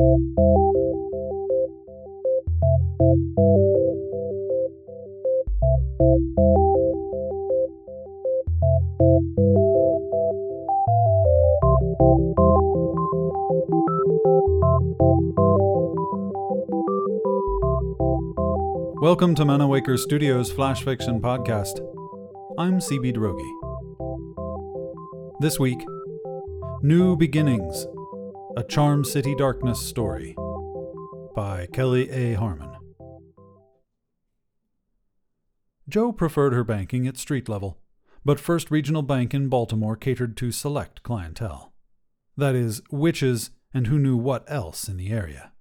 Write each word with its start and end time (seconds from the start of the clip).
Welcome 0.00 0.14
to 19.34 19.44
Manawaker 19.44 19.98
Studios 19.98 20.52
Flash 20.52 20.84
Fiction 20.84 21.20
Podcast. 21.20 21.80
I'm 22.56 22.78
CB 22.78 23.16
Droege. 23.16 23.42
This 25.40 25.58
week, 25.58 25.84
New 26.82 27.16
Beginnings 27.16 27.88
A 28.58 28.64
Charm 28.64 29.04
City 29.04 29.36
Darkness 29.36 29.78
Story 29.78 30.34
by 31.36 31.68
Kelly 31.72 32.10
A. 32.10 32.34
Harmon. 32.34 32.72
Joe 35.88 36.10
preferred 36.10 36.52
her 36.54 36.64
banking 36.64 37.06
at 37.06 37.16
street 37.16 37.48
level, 37.48 37.78
but 38.24 38.40
First 38.40 38.72
Regional 38.72 39.02
Bank 39.02 39.32
in 39.32 39.48
Baltimore 39.48 39.94
catered 39.94 40.36
to 40.38 40.50
select 40.50 41.04
clientele. 41.04 41.72
That 42.36 42.56
is, 42.56 42.82
witches 42.90 43.50
and 43.72 43.86
who 43.86 43.96
knew 43.96 44.16
what 44.16 44.42
else 44.48 44.88
in 44.88 44.96
the 44.96 45.12
area. 45.12 45.52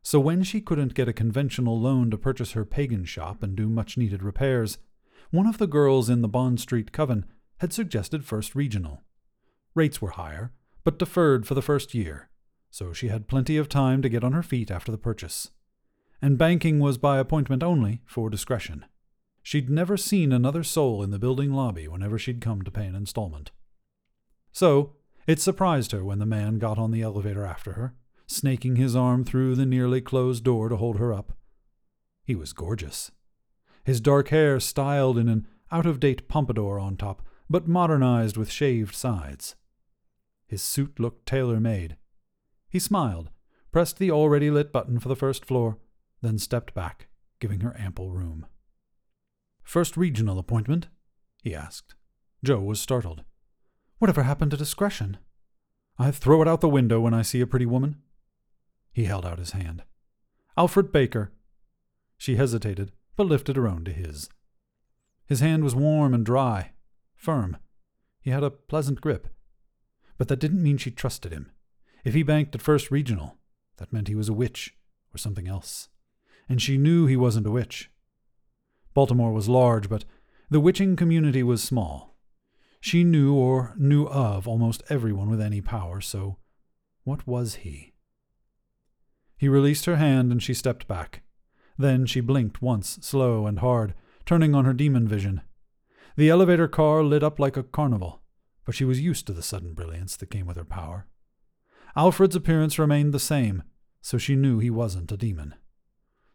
So 0.00 0.18
when 0.18 0.42
she 0.42 0.62
couldn't 0.62 0.94
get 0.94 1.08
a 1.08 1.12
conventional 1.12 1.78
loan 1.78 2.10
to 2.12 2.16
purchase 2.16 2.52
her 2.52 2.64
pagan 2.64 3.04
shop 3.04 3.42
and 3.42 3.54
do 3.54 3.68
much 3.68 3.98
needed 3.98 4.22
repairs, 4.22 4.78
one 5.30 5.46
of 5.46 5.58
the 5.58 5.66
girls 5.66 6.08
in 6.08 6.22
the 6.22 6.28
Bond 6.28 6.60
Street 6.60 6.92
Coven 6.92 7.26
had 7.58 7.74
suggested 7.74 8.24
First 8.24 8.54
Regional. 8.54 9.02
Rates 9.74 10.00
were 10.00 10.12
higher, 10.12 10.54
but 10.84 10.98
deferred 10.98 11.46
for 11.46 11.54
the 11.54 11.62
first 11.62 11.94
year, 11.94 12.28
so 12.70 12.92
she 12.92 13.08
had 13.08 13.28
plenty 13.28 13.56
of 13.56 13.68
time 13.68 14.02
to 14.02 14.08
get 14.08 14.24
on 14.24 14.32
her 14.32 14.42
feet 14.42 14.70
after 14.70 14.90
the 14.90 14.98
purchase. 14.98 15.50
And 16.20 16.38
banking 16.38 16.78
was 16.78 16.98
by 16.98 17.18
appointment 17.18 17.62
only, 17.62 18.00
for 18.06 18.30
discretion. 18.30 18.84
She'd 19.42 19.68
never 19.68 19.96
seen 19.96 20.32
another 20.32 20.62
soul 20.62 21.02
in 21.02 21.10
the 21.10 21.18
building 21.18 21.52
lobby 21.52 21.88
whenever 21.88 22.18
she'd 22.18 22.40
come 22.40 22.62
to 22.62 22.70
pay 22.70 22.86
an 22.86 22.94
installment. 22.94 23.50
So, 24.52 24.94
it 25.26 25.40
surprised 25.40 25.92
her 25.92 26.04
when 26.04 26.18
the 26.18 26.26
man 26.26 26.58
got 26.58 26.78
on 26.78 26.90
the 26.90 27.02
elevator 27.02 27.44
after 27.44 27.72
her, 27.72 27.94
snaking 28.26 28.76
his 28.76 28.94
arm 28.94 29.24
through 29.24 29.56
the 29.56 29.66
nearly 29.66 30.00
closed 30.00 30.44
door 30.44 30.68
to 30.68 30.76
hold 30.76 30.98
her 30.98 31.12
up. 31.12 31.32
He 32.24 32.34
was 32.34 32.52
gorgeous. 32.52 33.10
His 33.84 34.00
dark 34.00 34.28
hair 34.28 34.60
styled 34.60 35.18
in 35.18 35.28
an 35.28 35.46
out 35.70 35.86
of 35.86 36.00
date 36.00 36.28
pompadour 36.28 36.78
on 36.78 36.96
top, 36.96 37.22
but 37.50 37.66
modernized 37.66 38.36
with 38.36 38.50
shaved 38.50 38.94
sides. 38.94 39.56
His 40.52 40.60
suit 40.60 41.00
looked 41.00 41.24
tailor 41.24 41.58
made. 41.60 41.96
He 42.68 42.78
smiled, 42.78 43.30
pressed 43.70 43.98
the 43.98 44.10
already 44.10 44.50
lit 44.50 44.70
button 44.70 44.98
for 44.98 45.08
the 45.08 45.16
first 45.16 45.46
floor, 45.46 45.78
then 46.20 46.38
stepped 46.38 46.74
back, 46.74 47.08
giving 47.40 47.60
her 47.60 47.74
ample 47.80 48.10
room. 48.10 48.44
First 49.62 49.96
regional 49.96 50.38
appointment? 50.38 50.88
he 51.42 51.54
asked. 51.54 51.94
Joe 52.44 52.60
was 52.60 52.82
startled. 52.82 53.24
Whatever 53.96 54.24
happened 54.24 54.50
to 54.50 54.58
discretion? 54.58 55.16
I 55.98 56.10
throw 56.10 56.42
it 56.42 56.48
out 56.48 56.60
the 56.60 56.68
window 56.68 57.00
when 57.00 57.14
I 57.14 57.22
see 57.22 57.40
a 57.40 57.46
pretty 57.46 57.64
woman. 57.64 58.02
He 58.92 59.04
held 59.04 59.24
out 59.24 59.38
his 59.38 59.52
hand. 59.52 59.84
Alfred 60.54 60.92
Baker. 60.92 61.32
She 62.18 62.36
hesitated, 62.36 62.92
but 63.16 63.26
lifted 63.26 63.56
her 63.56 63.66
own 63.66 63.86
to 63.86 63.90
his. 63.90 64.28
His 65.24 65.40
hand 65.40 65.64
was 65.64 65.74
warm 65.74 66.12
and 66.12 66.26
dry, 66.26 66.72
firm. 67.16 67.56
He 68.20 68.28
had 68.28 68.42
a 68.42 68.50
pleasant 68.50 69.00
grip. 69.00 69.28
But 70.22 70.28
that 70.28 70.38
didn't 70.38 70.62
mean 70.62 70.76
she 70.76 70.92
trusted 70.92 71.32
him. 71.32 71.50
If 72.04 72.14
he 72.14 72.22
banked 72.22 72.54
at 72.54 72.62
First 72.62 72.92
Regional, 72.92 73.38
that 73.78 73.92
meant 73.92 74.06
he 74.06 74.14
was 74.14 74.28
a 74.28 74.32
witch 74.32 74.72
or 75.12 75.18
something 75.18 75.48
else. 75.48 75.88
And 76.48 76.62
she 76.62 76.78
knew 76.78 77.06
he 77.06 77.16
wasn't 77.16 77.48
a 77.48 77.50
witch. 77.50 77.90
Baltimore 78.94 79.32
was 79.32 79.48
large, 79.48 79.88
but 79.88 80.04
the 80.48 80.60
witching 80.60 80.94
community 80.94 81.42
was 81.42 81.60
small. 81.60 82.14
She 82.80 83.02
knew 83.02 83.34
or 83.34 83.74
knew 83.76 84.04
of 84.04 84.46
almost 84.46 84.84
everyone 84.88 85.28
with 85.28 85.40
any 85.40 85.60
power, 85.60 86.00
so 86.00 86.36
what 87.02 87.26
was 87.26 87.56
he? 87.56 87.92
He 89.36 89.48
released 89.48 89.86
her 89.86 89.96
hand 89.96 90.30
and 90.30 90.40
she 90.40 90.54
stepped 90.54 90.86
back. 90.86 91.24
Then 91.76 92.06
she 92.06 92.20
blinked 92.20 92.62
once, 92.62 93.00
slow 93.02 93.48
and 93.48 93.58
hard, 93.58 93.92
turning 94.24 94.54
on 94.54 94.66
her 94.66 94.72
demon 94.72 95.08
vision. 95.08 95.40
The 96.14 96.30
elevator 96.30 96.68
car 96.68 97.02
lit 97.02 97.24
up 97.24 97.40
like 97.40 97.56
a 97.56 97.64
carnival, 97.64 98.21
but 98.64 98.74
she 98.74 98.84
was 98.84 99.00
used 99.00 99.26
to 99.26 99.32
the 99.32 99.42
sudden 99.42 99.74
brilliance 99.74 100.16
that 100.16 100.30
came 100.30 100.46
with 100.46 100.56
her 100.56 100.64
power. 100.64 101.06
Alfred's 101.96 102.36
appearance 102.36 102.78
remained 102.78 103.12
the 103.12 103.18
same, 103.18 103.62
so 104.00 104.18
she 104.18 104.36
knew 104.36 104.58
he 104.58 104.70
wasn't 104.70 105.12
a 105.12 105.16
demon. 105.16 105.54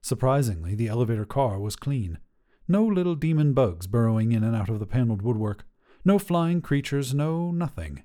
Surprisingly, 0.02 0.76
the 0.76 0.88
elevator 0.88 1.26
car 1.26 1.60
was 1.60 1.76
clean. 1.76 2.20
No 2.68 2.86
little 2.86 3.16
demon 3.16 3.54
bugs 3.54 3.88
burrowing 3.88 4.32
in 4.32 4.44
and 4.44 4.56
out 4.56 4.70
of 4.70 4.80
the 4.80 4.86
paneled 4.86 5.22
woodwork. 5.22 5.66
No 6.06 6.20
flying 6.20 6.62
creatures, 6.62 7.14
no 7.14 7.52
nothing. 7.52 8.04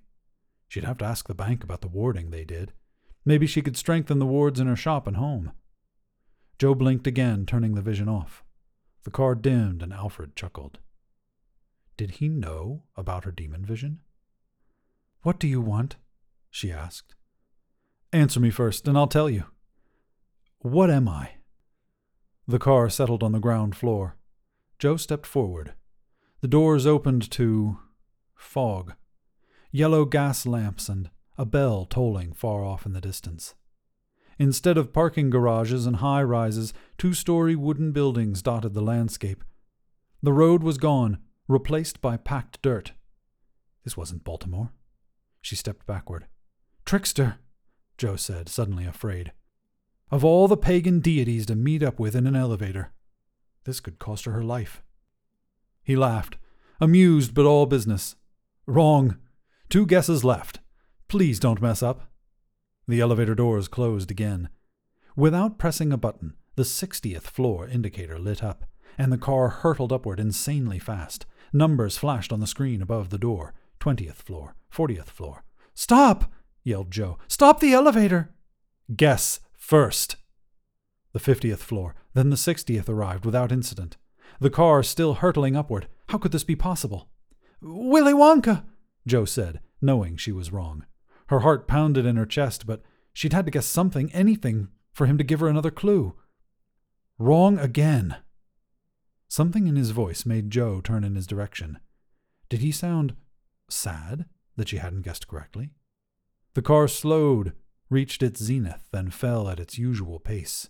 She'd 0.69 0.85
have 0.85 0.99
to 0.99 1.05
ask 1.05 1.29
the 1.29 1.35
bank 1.35 1.63
about 1.63 1.81
the 1.81 1.89
warding 1.89 2.31
they 2.31 2.45
did. 2.45 2.73
Maybe 3.25 3.47
she 3.47 3.63
could 3.63 3.77
strengthen 3.77 4.19
the 4.19 4.27
wards 4.27 4.59
in 4.59 4.67
her 4.67 4.77
shop 4.77 5.07
and 5.07 5.17
home. 5.17 5.53
Joe 6.59 6.75
blinked 6.75 7.07
again, 7.07 7.45
turning 7.45 7.75
the 7.75 7.83
vision 7.83 8.09
off. 8.09 8.43
The 9.05 9.11
car 9.11 9.35
dimmed, 9.35 9.83
and 9.83 9.93
Alfred 9.93 10.35
chuckled. 10.35 10.79
Did 11.97 12.13
he 12.13 12.29
know 12.29 12.85
about 12.97 13.25
her 13.25 13.31
demon 13.31 13.65
vision? 13.65 14.01
What 15.23 15.39
do 15.39 15.47
you 15.47 15.61
want? 15.61 15.97
she 16.51 16.71
asked. 16.73 17.15
Answer 18.13 18.41
me 18.41 18.51
first, 18.51 18.87
and 18.87 18.99
I'll 18.99 19.07
tell 19.07 19.31
you. 19.31 19.45
What 20.59 20.91
am 20.91 21.09
I? 21.09 21.33
The 22.47 22.59
car 22.59 22.91
settled 22.91 23.23
on 23.23 23.33
the 23.33 23.39
ground 23.39 23.77
floor. 23.77 24.17
Joe 24.79 24.97
stepped 24.97 25.27
forward. 25.27 25.75
The 26.41 26.49
doors 26.49 26.87
opened 26.87 27.31
to 27.33 27.79
fog, 28.35 28.95
yellow 29.71 30.05
gas 30.05 30.45
lamps, 30.45 30.89
and 30.89 31.09
a 31.39 31.45
bell 31.45 31.87
tolling 31.87 32.33
far 32.33 32.65
off 32.65 32.85
in 32.85 32.93
the 32.93 33.01
distance. 33.01 33.55
Instead 34.39 34.77
of 34.77 34.93
parking 34.93 35.31
garages 35.31 35.87
and 35.87 35.97
high 35.97 36.23
rises, 36.23 36.75
two 36.99 37.15
story 37.15 37.55
wooden 37.55 37.93
buildings 37.93 38.43
dotted 38.43 38.75
the 38.75 38.83
landscape. 38.83 39.45
The 40.21 40.33
road 40.33 40.65
was 40.65 40.79
gone, 40.79 41.19
replaced 41.47 42.01
by 42.01 42.17
packed 42.17 42.61
dirt. 42.61 42.93
This 43.85 43.97
wasn't 43.97 44.25
Baltimore. 44.25 44.73
She 45.43 45.57
stepped 45.57 45.87
backward. 45.87 46.27
Trickster, 46.87 47.37
Joe 47.99 48.17
said, 48.17 48.49
suddenly 48.49 48.87
afraid. 48.87 49.33
Of 50.11 50.25
all 50.25 50.47
the 50.47 50.57
pagan 50.57 51.01
deities 51.01 51.47
to 51.47 51.57
meet 51.57 51.83
up 51.83 51.99
with 51.99 52.15
in 52.15 52.27
an 52.27 52.37
elevator, 52.37 52.93
this 53.65 53.81
could 53.81 53.99
cost 53.99 54.25
her 54.25 54.33
her 54.33 54.45
life. 54.45 54.83
He 55.83 55.97
laughed, 55.97 56.37
amused 56.81 57.35
but 57.35 57.45
all 57.45 57.67
business. 57.67 58.15
Wrong. 58.67 59.17
Two 59.69 59.85
guesses 59.85 60.25
left. 60.25 60.61
Please 61.09 61.41
don't 61.41 61.61
mess 61.61 61.83
up. 61.83 62.11
The 62.87 63.01
elevator 63.01 63.35
doors 63.35 63.69
closed 63.69 64.11
again. 64.11 64.49
Without 65.17 65.59
pressing 65.59 65.93
a 65.93 65.97
button, 65.97 66.35
the 66.55 66.63
60th 66.63 67.23
floor 67.23 67.67
indicator 67.67 68.19
lit 68.19 68.43
up, 68.43 68.65
and 68.97 69.13
the 69.13 69.19
car 69.19 69.49
hurtled 69.49 69.93
upward 69.93 70.21
insanely 70.21 70.79
fast. 70.79 71.27
Numbers 71.53 71.99
flashed 71.99 72.33
on 72.33 72.41
the 72.41 72.47
screen 72.47 72.81
above 72.81 73.11
the 73.11 73.19
door 73.19 73.55
20th 73.83 74.23
floor, 74.23 74.55
40th 74.73 75.07
floor. 75.07 75.43
Stop! 75.75 76.31
yelled 76.63 76.93
Joe. 76.93 77.19
Stop 77.27 77.59
the 77.59 77.73
elevator! 77.73 78.31
Guess 78.95 79.41
first. 79.59 80.15
The 81.13 81.19
50th 81.19 81.59
floor, 81.59 81.97
then 82.15 82.31
the 82.31 82.37
60th 82.37 82.89
arrived 82.89 83.25
without 83.25 83.51
incident. 83.51 83.97
The 84.41 84.51
car 84.51 84.85
still 84.85 85.15
hurtling 85.15 85.57
upward. 85.57 85.89
How 86.11 86.19
could 86.19 86.31
this 86.31 86.45
be 86.45 86.55
possible? 86.55 87.09
Willy 87.61 88.13
Wonka, 88.13 88.65
Joe 89.05 89.25
said, 89.25 89.59
knowing 89.81 90.17
she 90.17 90.31
was 90.31 90.53
wrong. 90.53 90.87
Her 91.27 91.41
heart 91.41 91.67
pounded 91.67 92.07
in 92.07 92.17
her 92.17 92.27
chest, 92.27 92.67
but 92.67 92.83
she'd 93.13 93.33
had 93.33 93.47
to 93.47 93.51
guess 93.51 93.67
something, 93.67 94.13
anything, 94.13 94.69
for 94.93 95.07
him 95.07 95.19
to 95.19 95.25
give 95.25 95.41
her 95.41 95.49
another 95.49 95.73
clue. 95.73 96.15
Wrong 97.19 97.59
again. 97.59 98.17
Something 99.27 99.67
in 99.67 99.75
his 99.75 99.91
voice 99.91 100.25
made 100.25 100.51
Joe 100.53 100.81
turn 100.81 101.03
in 101.03 101.17
his 101.17 101.27
direction. 101.27 101.81
Did 102.49 102.61
he 102.61 102.71
sound 102.71 103.17
sad 103.73 104.27
that 104.57 104.69
she 104.69 104.79
hadn't 104.79 105.03
guessed 105.03 105.29
correctly? 105.29 105.71
The 106.55 106.63
car 106.63 106.89
slowed, 106.89 107.53
reached 107.89 108.23
its 108.23 108.43
zenith, 108.43 108.89
then 108.93 109.11
fell 109.11 109.49
at 109.49 109.61
its 109.61 109.79
usual 109.79 110.21
pace. 110.21 110.69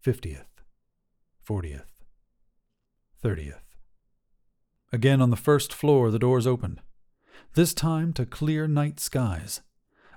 Fiftieth, 0.00 0.62
fortieth, 1.42 2.02
thirtieth. 3.20 3.76
Again 4.92 5.20
on 5.20 5.30
the 5.30 5.36
first 5.36 5.72
floor, 5.72 6.10
the 6.10 6.18
doors 6.18 6.46
opened, 6.46 6.80
this 7.54 7.74
time 7.74 8.12
to 8.14 8.24
clear 8.24 8.66
night 8.66 9.00
skies 9.00 9.60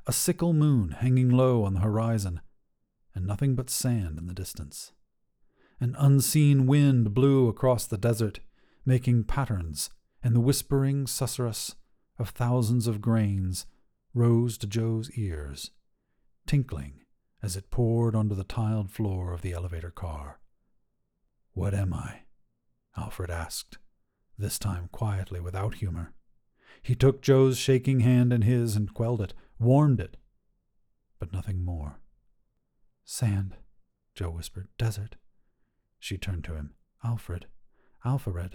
a 0.05 0.13
sickle 0.13 0.53
moon 0.53 0.91
hanging 0.91 1.29
low 1.29 1.63
on 1.63 1.73
the 1.73 1.79
horizon, 1.79 2.41
and 3.15 3.25
nothing 3.25 3.55
but 3.55 3.69
sand 3.69 4.17
in 4.17 4.27
the 4.27 4.33
distance. 4.33 4.91
An 5.79 5.95
unseen 5.97 6.67
wind 6.67 7.13
blew 7.13 7.47
across 7.47 7.87
the 7.87 7.97
desert, 7.97 8.39
making 8.85 9.23
patterns, 9.23 9.89
and 10.21 10.35
the 10.35 10.41
whispering 10.41 11.05
susurrus 11.05 11.75
of 12.17 12.29
thousands 12.29 12.87
of 12.87 13.01
grains 13.01 13.65
rose 14.13 14.57
to 14.59 14.67
Joe's 14.67 15.11
ears, 15.11 15.71
tinkling 16.45 17.01
as 17.41 17.55
it 17.55 17.71
poured 17.71 18.15
onto 18.15 18.35
the 18.35 18.43
tiled 18.43 18.91
floor 18.91 19.33
of 19.33 19.41
the 19.41 19.53
elevator 19.53 19.91
car. 19.91 20.39
What 21.53 21.73
am 21.73 21.93
I? 21.93 22.21
Alfred 22.95 23.29
asked, 23.29 23.77
this 24.37 24.57
time 24.57 24.89
quietly 24.91 25.39
without 25.39 25.75
humor. 25.75 26.13
He 26.81 26.95
took 26.95 27.21
Joe's 27.21 27.57
shaking 27.57 28.01
hand 28.01 28.31
in 28.31 28.43
his 28.43 28.75
and 28.75 28.93
quelled 28.93 29.21
it, 29.21 29.33
warmed 29.59 29.99
it, 29.99 30.17
but 31.19 31.33
nothing 31.33 31.63
more. 31.63 31.99
Sand, 33.05 33.55
Joe 34.15 34.29
whispered. 34.29 34.67
Desert. 34.77 35.15
She 35.99 36.17
turned 36.17 36.43
to 36.45 36.55
him. 36.55 36.73
Alfred. 37.03 37.47
Alpharet. 38.05 38.53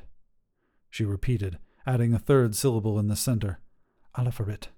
She 0.91 1.05
repeated, 1.05 1.59
adding 1.87 2.13
a 2.13 2.19
third 2.19 2.55
syllable 2.55 2.99
in 2.99 3.09
the 3.09 3.17
center. 3.17 3.61
Alpharet. 4.17 4.69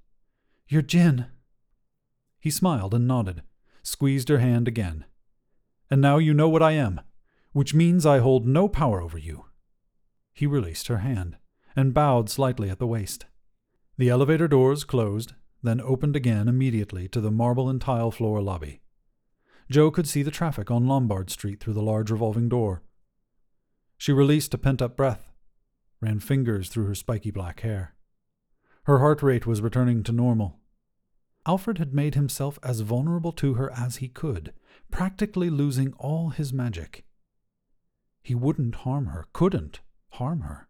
Your 0.69 0.83
djinn. 0.83 1.27
He 2.39 2.51
smiled 2.51 2.95
and 2.95 3.07
nodded, 3.07 3.43
squeezed 3.83 4.29
her 4.29 4.39
hand 4.39 4.69
again. 4.69 5.05
And 5.91 6.01
now 6.01 6.19
you 6.19 6.33
know 6.33 6.49
what 6.49 6.63
I 6.63 6.73
am, 6.73 7.01
which 7.53 7.75
means 7.75 8.07
I 8.07 8.19
hold 8.19 8.47
no 8.47 8.69
power 8.69 9.01
over 9.01 9.19
you. 9.19 9.47
He 10.33 10.47
released 10.47 10.89
her 10.89 10.99
hand 10.99 11.37
and 11.75 11.95
bowed 11.95 12.31
slightly 12.31 12.71
at 12.71 12.79
the 12.79 12.87
waist. 12.87 13.27
The 13.99 14.09
elevator 14.09 14.49
doors 14.49 14.85
closed, 14.85 15.35
then 15.63 15.81
opened 15.81 16.17
again 16.17 16.49
immediately 16.49 17.09
to 17.09 17.21
the 17.21 17.31
marble 17.31 17.69
and 17.69 17.81
tile 17.81 18.11
floor 18.11 18.41
lobby. 18.41 18.81
Joe 19.71 19.91
could 19.91 20.09
see 20.09 20.23
the 20.23 20.31
traffic 20.31 20.71
on 20.71 20.87
Lombard 20.87 21.31
Street 21.31 21.61
through 21.61 21.75
the 21.75 21.83
large 21.83 22.11
revolving 22.11 22.49
door. 22.49 22.83
She 23.99 24.13
released 24.13 24.55
a 24.55 24.59
pent 24.59 24.81
up 24.81 24.97
breath, 24.97 25.30
ran 26.01 26.21
fingers 26.21 26.69
through 26.69 26.87
her 26.87 26.95
spiky 26.95 27.31
black 27.31 27.61
hair. 27.61 27.95
Her 28.85 28.99
heart 28.99 29.23
rate 29.23 29.47
was 29.47 29.61
returning 29.61 30.03
to 30.05 30.13
normal. 30.13 30.59
Alfred 31.47 31.79
had 31.79 31.95
made 31.95 32.15
himself 32.15 32.59
as 32.63 32.81
vulnerable 32.81 33.33
to 33.33 33.55
her 33.55 33.73
as 33.73 33.97
he 33.97 34.09
could, 34.09 34.53
practically 34.91 35.51
losing 35.51 35.93
all 35.95 36.31
his 36.31 36.53
magic. 36.53 37.05
He 38.23 38.35
wouldn't 38.35 38.77
harm 38.77 39.07
her, 39.07 39.29
couldn't 39.33 39.81
harm 40.11 40.43
her. 40.43 40.69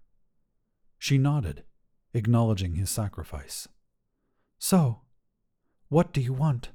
She 0.99 1.19
nodded, 1.19 1.65
acknowledging 2.15 2.75
his 2.75 2.91
sacrifice. 2.91 3.67
So, 4.59 5.01
what 5.89 6.13
do 6.13 6.21
you 6.21 6.33
want? 6.33 6.71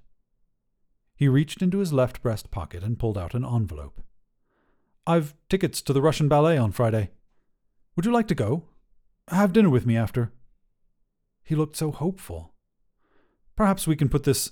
He 1.16 1.28
reached 1.30 1.62
into 1.62 1.78
his 1.78 1.94
left 1.94 2.22
breast 2.22 2.52
pocket 2.52 2.84
and 2.84 3.00
pulled 3.00 3.18
out 3.18 3.34
an 3.34 3.46
envelope. 3.46 4.02
I've 5.08 5.36
tickets 5.50 5.82
to 5.84 5.94
the 5.94 6.02
Russian 6.02 6.28
ballet 6.28 6.58
on 6.58 6.72
Friday. 6.72 7.12
Would 7.96 8.06
you 8.06 8.12
like 8.12 8.28
to 8.28 8.36
go? 8.36 8.64
Have 9.30 9.54
dinner 9.54 9.70
with 9.70 9.86
me 9.86 9.96
after. 9.96 10.32
He 11.44 11.56
looked 11.56 11.78
so 11.78 11.92
hopeful. 11.92 12.54
Perhaps 13.56 13.88
we 13.88 13.96
can 13.96 14.10
put 14.10 14.24
this 14.24 14.52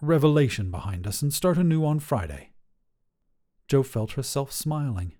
revelation 0.00 0.70
behind 0.70 1.06
us 1.06 1.22
and 1.22 1.32
start 1.32 1.58
anew 1.58 1.84
on 1.84 2.00
Friday. 2.00 2.52
Joe 3.68 3.82
felt 3.82 4.12
herself 4.12 4.50
smiling. 4.52 5.14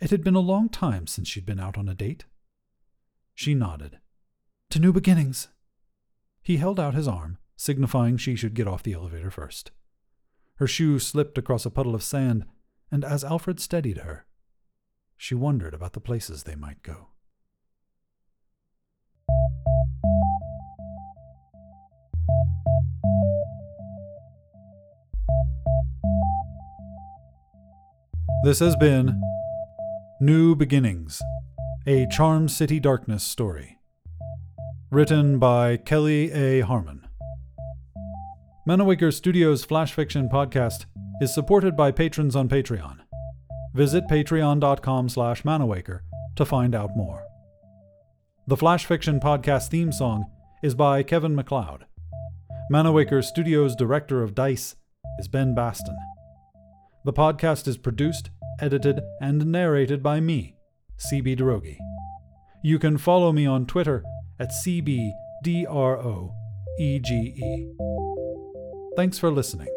It 0.00 0.10
had 0.10 0.24
been 0.24 0.34
a 0.34 0.40
long 0.40 0.68
time 0.68 1.06
since 1.06 1.28
she'd 1.28 1.46
been 1.46 1.60
out 1.60 1.78
on 1.78 1.88
a 1.88 1.94
date. 1.94 2.24
She 3.34 3.54
nodded. 3.54 3.98
To 4.70 4.80
new 4.80 4.92
beginnings. 4.92 5.48
He 6.42 6.56
held 6.56 6.80
out 6.80 6.94
his 6.94 7.08
arm, 7.08 7.38
signifying 7.56 8.16
she 8.16 8.36
should 8.36 8.54
get 8.54 8.66
off 8.66 8.82
the 8.82 8.94
elevator 8.94 9.30
first. 9.30 9.70
Her 10.56 10.66
shoe 10.66 10.98
slipped 10.98 11.38
across 11.38 11.64
a 11.64 11.70
puddle 11.70 11.94
of 11.94 12.02
sand, 12.02 12.44
and 12.90 13.04
as 13.04 13.24
Alfred 13.24 13.60
steadied 13.60 13.98
her, 13.98 14.26
she 15.16 15.34
wondered 15.34 15.74
about 15.74 15.92
the 15.92 16.00
places 16.00 16.42
they 16.42 16.54
might 16.54 16.82
go. 16.82 17.08
This 28.44 28.58
has 28.58 28.76
been 28.76 29.22
New 30.20 30.54
Beginnings, 30.54 31.22
a 31.86 32.06
Charm 32.08 32.48
City 32.48 32.78
Darkness 32.78 33.24
story. 33.24 33.78
Written 34.90 35.38
by 35.38 35.78
Kelly 35.78 36.30
A. 36.30 36.60
Harmon. 36.60 37.08
Manawaker 38.68 39.12
Studios 39.12 39.64
Flash 39.64 39.94
Fiction 39.94 40.28
podcast 40.28 40.84
is 41.20 41.34
supported 41.34 41.74
by 41.74 41.90
patrons 41.90 42.36
on 42.36 42.48
Patreon. 42.48 43.03
Visit 43.74 44.04
patreon.com 44.08 45.08
slash 45.08 45.42
manawaker 45.42 46.00
to 46.36 46.44
find 46.44 46.74
out 46.74 46.96
more. 46.96 47.24
The 48.46 48.56
Flash 48.56 48.86
Fiction 48.86 49.20
podcast 49.20 49.68
theme 49.68 49.92
song 49.92 50.26
is 50.62 50.74
by 50.74 51.02
Kevin 51.02 51.34
MacLeod. 51.34 51.84
Manawaker 52.72 53.22
Studios 53.22 53.76
director 53.76 54.22
of 54.22 54.34
DICE 54.34 54.76
is 55.18 55.28
Ben 55.28 55.54
Baston. 55.54 55.96
The 57.04 57.12
podcast 57.12 57.68
is 57.68 57.76
produced 57.76 58.30
edited, 58.60 59.00
and 59.20 59.46
narrated 59.46 60.02
by 60.02 60.20
me, 60.20 60.56
CB 60.98 61.38
Droege. 61.38 61.76
You 62.62 62.78
can 62.78 62.98
follow 62.98 63.32
me 63.32 63.46
on 63.46 63.66
Twitter 63.66 64.04
at 64.38 64.50
CBDROEGE. 64.50 65.12
Thanks 68.96 69.18
for 69.18 69.30
listening. 69.30 69.68